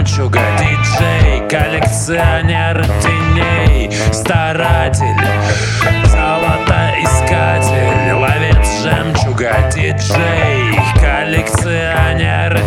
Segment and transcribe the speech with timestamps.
[0.00, 5.04] жемчуга Диджей, коллекционер теней Старатель,
[6.06, 12.58] золотоискатель Ловец жемчуга Диджей, коллекционер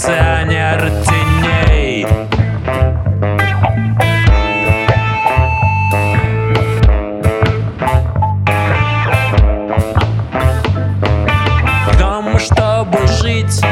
[0.00, 2.06] коллекционер теней.
[11.98, 13.62] Тому, чтобы жить,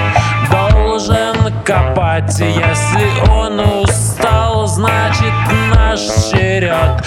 [0.50, 5.32] должен копать Если он устал, значит
[5.74, 6.00] наш
[6.30, 7.02] черед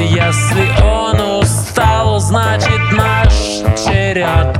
[0.00, 3.32] Если он устал, значит наш
[3.76, 4.58] черед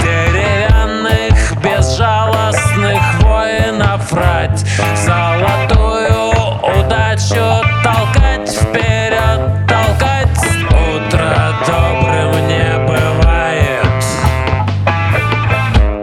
[0.00, 4.64] Деревянных, безжалостных воинов рать
[4.96, 6.30] Золотую
[6.62, 10.38] удачу толкать вперед, толкать
[10.70, 14.04] Утро добрым не бывает.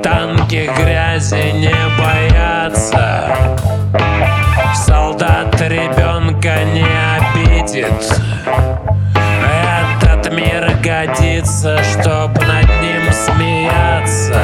[0.04, 3.36] Танки грязи не боятся
[4.76, 8.25] Солдат ребенка не обидит
[11.56, 14.42] годится, чтоб над ним смеяться.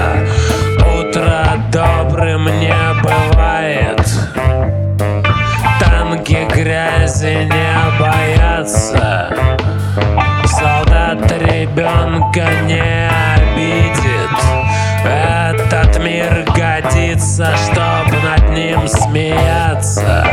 [0.97, 4.01] Утро добрым не бывает.
[5.79, 9.29] Танки грязи не боятся.
[10.45, 14.31] Солдат ребенка не обидит.
[15.03, 20.30] Этот мир годится, чтоб над ним смеяться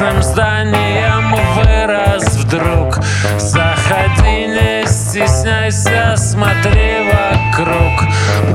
[0.00, 2.98] красным зданием вырос вдруг.
[3.38, 7.89] Заходи, не стесняйся, смотри вокруг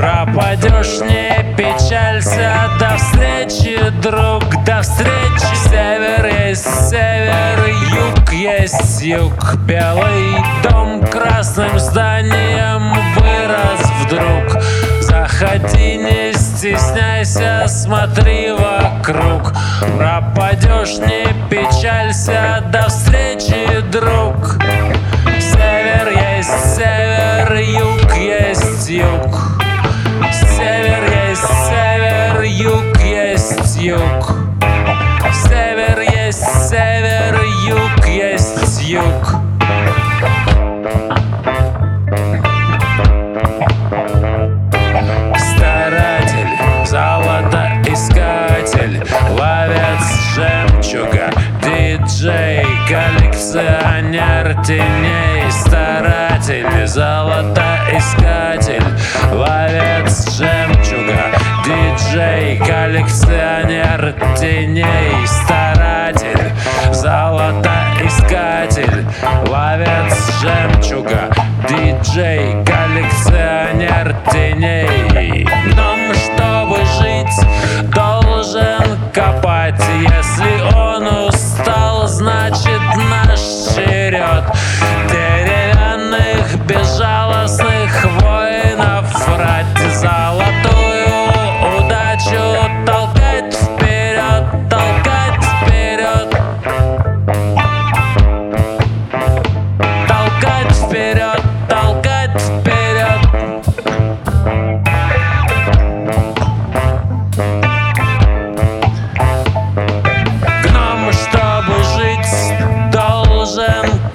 [0.05, 5.55] Пропадешь, не печалься, до встречи, друг, до встречи.
[5.67, 9.55] Север есть север, юг есть юг.
[9.65, 14.61] Белый дом красным зданием вырос вдруг.
[15.01, 19.53] Заходи, не стесняйся, смотри вокруг.
[19.97, 24.59] Пропадешь, не печалься, до встречи, друг.
[25.39, 29.44] Север есть север, юг есть юг
[33.85, 34.33] юг.
[35.47, 39.35] Север есть север, юг есть юг.
[45.37, 46.49] Старатель,
[46.83, 49.03] золотоискатель,
[49.37, 51.29] ловец жемчуга,
[51.61, 58.81] диджей, коллекционер теней, старатель, золотоискатель,
[59.31, 66.51] ловец жемчуга, диджей, коллекционер теней, старатель,
[66.91, 69.03] золотоискатель,
[69.47, 71.31] ловец жемчуга,
[71.67, 74.84] диджей, коллекционер теней.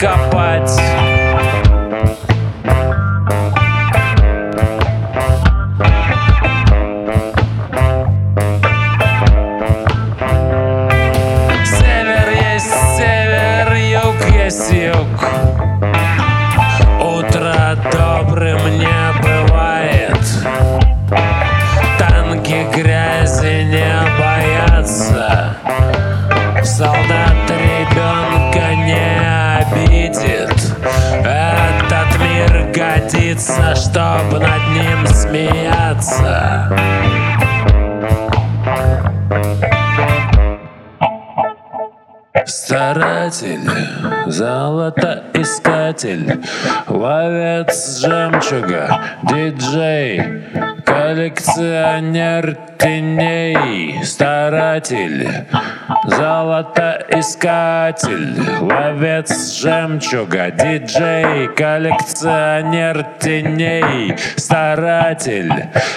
[0.00, 0.70] копать.
[11.66, 14.72] Север есть север, юг есть.
[33.12, 36.70] Боится, чтоб над ним смеяться.
[42.46, 43.68] Старатель,
[44.26, 46.40] золотоискатель,
[46.88, 50.44] ловец жемчуга, диджей,
[50.90, 55.28] коллекционер теней, старатель,
[56.06, 65.52] золотоискатель, ловец жемчуга, диджей, коллекционер теней, старатель,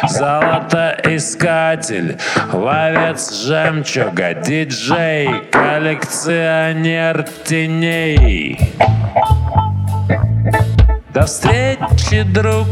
[0.07, 2.17] золотоискатель,
[2.51, 8.59] ловец жемчуга, диджей, коллекционер теней.
[11.13, 12.67] До встречи, друг.